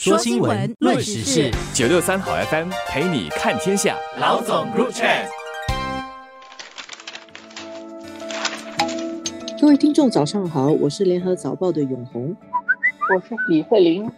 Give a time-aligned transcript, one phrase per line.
[0.00, 3.96] 说新闻，论时事，九六三好 FM 陪你看天下。
[4.20, 5.26] 老总 Group Chat，
[9.60, 12.36] 各位听众早上好，我是联合早报的永红，
[13.12, 14.08] 我是李慧玲。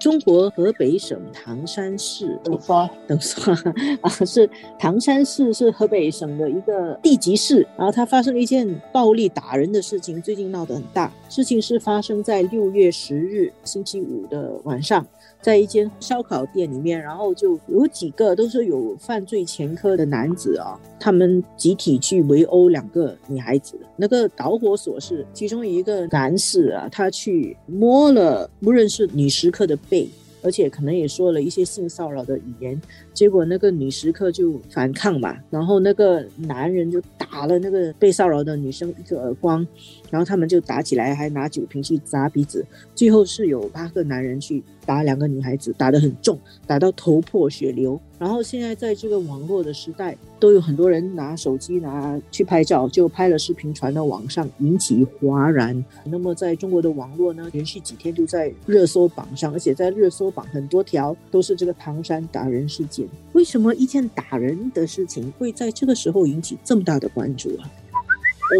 [0.00, 3.54] 中国河北省唐山市，等说 等说
[4.00, 4.48] 啊，是
[4.78, 11.12] 唐山市是河北省的一个地级市，然后它发生了一件暴力打人的事情，最近闹得很大。
[11.28, 15.06] 事情是发生在六月十日星期五的晚上。
[15.42, 23.74] 在一间烧烤店里面，然后就有几个都是有犯罪前科的男子啊，他们集体去围殴两个女孩子。
[24.00, 30.08] 那个导火索是其中一个男士啊，他去摸了不认识女食客的背，
[30.42, 32.80] 而且可能也说了一些性骚扰的语言。
[33.12, 39.66] 结果那个女食客就反抗嘛，然后那个男人就打了那个被骚扰的女生一个耳光，
[40.10, 42.64] 然后他们就打起来，还拿酒瓶去砸鼻子。
[42.94, 44.62] 最后是有八个男人去。
[44.86, 48.00] 打两个女孩子打得很重，打到头破血流。
[48.18, 55.84] 然后现在在这个网络的时代，都有很多人拿手机拿去拍照，就拍了视频传到网上，引起哗然。
[56.04, 63.08] 那么在中国的网络呢，连续几天都在热搜榜上，而且在热搜榜很多条都是这个唐山打人事件。
[63.32, 67.70] 为什么一件打人的事情会在这个时候引起这么大的关注啊？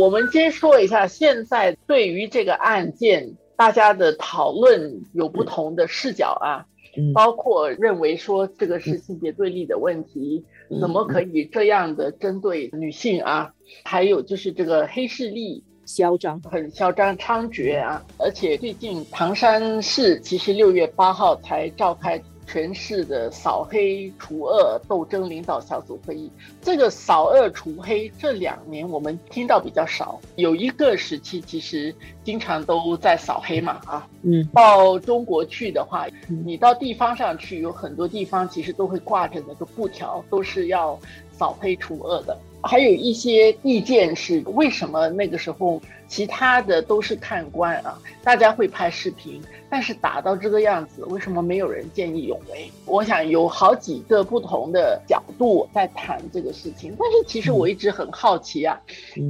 [0.01, 3.35] 我们先说一下，现在对于这个案件。
[3.57, 6.65] 大家的讨论有不同的视角啊，
[7.13, 10.43] 包括认为说这个是性别对立的问题，
[10.81, 13.53] 怎么可以这样的针对女性啊？
[13.85, 18.00] 还有就是这个黑势力嚣张，很嚣张猖獗啊！
[18.16, 22.22] 而且最近唐山市其实六月八号才召开。
[22.46, 26.28] 全市的扫黑除恶斗争领导小组会议，
[26.61, 30.20] 这个扫恶除黑这两年我们听到比较少。
[30.34, 36.08] 有一个时期其实经常都在扫黑嘛，啊，嗯，到中国去的话，
[36.44, 40.98] 你到地方上去，有很多地方其实都会挂着那个布条，都是要
[41.41, 42.38] 扫黑除恶的。
[42.62, 49.40] 还有一些意见是，为什么那个时候其他的都是看官啊，大家会拍视频，
[49.70, 52.70] 但是打到这个样子，为什么没有人见义勇为？
[52.84, 58.79] 我想有好几个不同的角度在谈这个事情，但是其实我一直很好奇啊，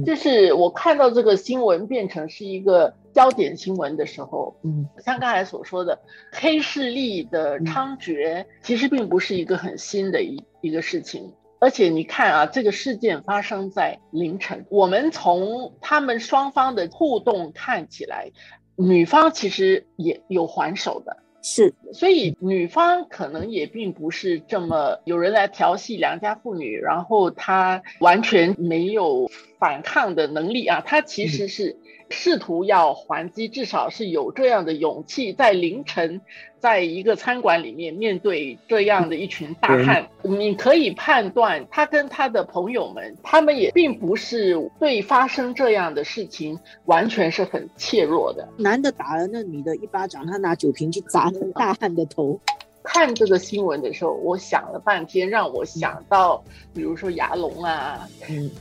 [0.05, 5.97] 就是我看到这个新闻变成是一个焦点新闻的时候，嗯，像刚才所说的
[6.33, 11.31] 黑势力的猖獗，其实并不是一个很新的一一个事情。
[11.61, 14.65] 而且你看啊，这个事件发生在凌晨。
[14.69, 18.31] 我们从他们双方的互动看起来，
[18.75, 21.71] 女方其实也有还手的，是。
[21.93, 29.29] 所以女方可能也并不是这么有人来调戏良家妇女，然后她完全没有
[29.59, 31.77] 反抗的能力啊，她其实是。
[32.13, 36.19] 试图要还击，至少是有这样的勇气，在凌晨，
[36.61, 48.47] 在一个餐馆里面面对这样的一群大汉，你可以判断他跟他的朋友们，他们也并不是对发生这样的事情完全是很怯弱的。
[48.57, 52.39] 男的打了那女的一巴掌，他拿酒瓶去砸那个大汉的头。
[52.83, 58.07] 看这个新闻的时候，我想了半天，让我想到，比如说牙龙啊，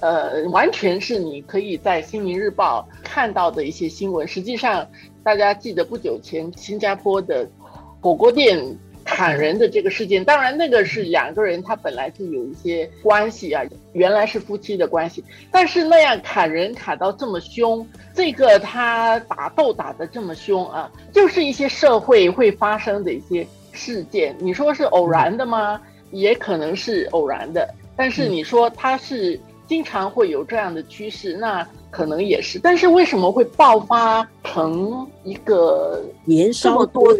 [0.00, 4.28] 呃，完全是你可以在《新民日报》看到的一些新闻。
[4.28, 4.86] 实际上，
[5.22, 7.48] 大家记得不久前新加坡的
[8.00, 13.62] 火锅店砍人的这个事件，当然那个是两个人他本来就有一些关系啊，
[13.92, 23.46] 原来是夫妻的关系，但是那样砍人砍到这么凶，这个他打斗打得这么凶啊，就是一些社会会发生的一些。
[23.72, 25.80] 事件，你说是偶然的吗？
[26.10, 32.58] 也可能是偶然的，但是你说他是经常会有这样的趋势，那可能也是。
[32.58, 37.14] 但是为什么会爆发成一个年少多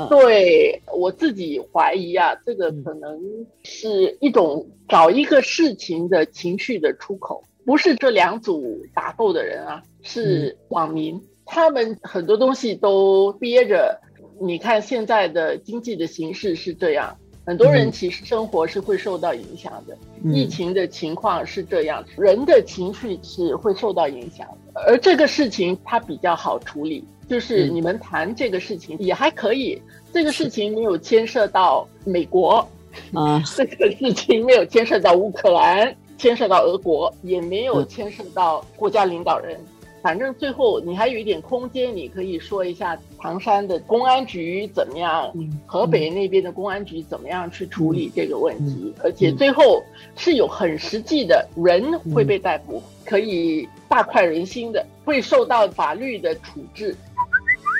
[0.00, 0.08] 人？
[0.08, 3.20] 对我自己怀疑啊，这个可能
[3.64, 14.00] 是一种找一个事情的情绪的出口，不是这两组打斗的人啊，是网民，他们很多东西都憋着。
[14.40, 17.18] 你看现在的经济的形势是这样，
[17.48, 19.96] 很多人其实生活是会受到影响的。
[20.30, 24.82] 疫情的情况是这样，人的情绪是会受到影响的。
[24.86, 29.80] 而这个事情它比较好处理，就是你们谈这个事情也还可以。
[30.12, 32.68] 这个事情没有牵涉到美国
[33.14, 39.58] 啊， 这个事情没有牵涉到乌克兰，牵涉到俄国，也没有牵涉到国家领导人。
[40.02, 45.32] 反正最后你还有一点空间，你可以说一下唐山的公安局怎么样，
[45.66, 49.82] 河北那边的公安局怎么样去处理这个问题，而且最后
[50.16, 56.94] 是有很实际的人会被逮捕，可以大快人心的，会受到法律的处置。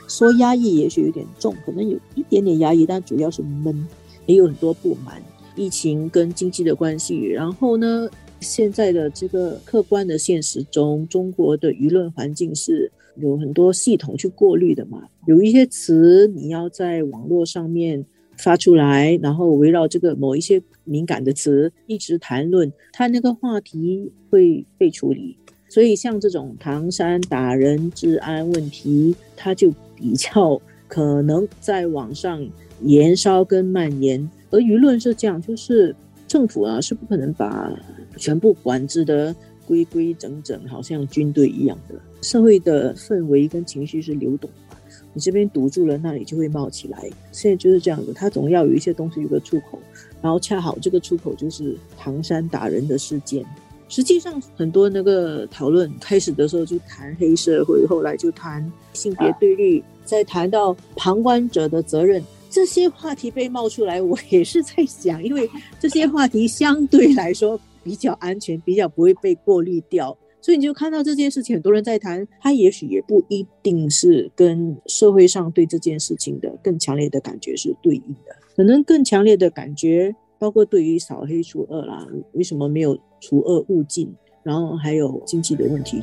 [0.08, 3.86] 说压抑也许有点重，可能有一点点压抑，但主要是闷，
[4.26, 5.22] 也有很多不满。
[5.54, 8.08] 疫情跟经济的关系，然后呢，
[8.40, 15.02] 现在的这个客观的现实中，中国的舆论环境是有很多系统去过滤的嘛。
[15.26, 18.04] 有一些词你要在网络上面
[18.36, 25.36] 发出来，然后围绕这个某一些敏感的词一直谈论，它那个话题会被处理。
[25.68, 32.48] 所以像这种唐山打人治安问题，它就比较可能在网上
[32.82, 34.30] 延烧跟蔓延。
[34.50, 35.94] 而舆论是这样，就是
[36.26, 37.70] 政府啊是不可能把
[38.18, 39.34] 全部管制的
[39.66, 41.94] 规规整整，好像军队一样的。
[42.20, 44.76] 社会的氛围跟情绪是流动的，
[45.14, 47.08] 你这边堵住了，那里就会冒起来。
[47.32, 49.78] 现在就是这样子，它总要有一些东西有个出口，
[50.20, 53.44] 然后恰好这个出口就是唐山打人的事件。
[53.90, 62.22] 实际上，很多那个讨论开始的时候就谈黑社会，后来就谈性别对立，再谈到旁观者的责任。
[62.50, 65.48] 这些话题被冒出来，我也是在想，因为
[65.78, 86.02] 这些话题相对来说比较安全，比较不会被过滤掉，所以你就看到这件事情，很多人在谈，它也许也不一定是跟社会上对这件事情的更强烈的感觉是对应的，可能更强烈的感觉，包括对于扫黑除恶啦，为什么没有除恶务尽，然后还有经济的问题。